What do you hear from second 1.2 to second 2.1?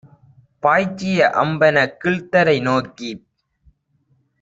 அம்பெனக்